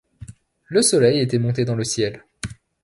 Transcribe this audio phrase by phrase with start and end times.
[0.69, 2.25] Le soleil était monté dans le ciel.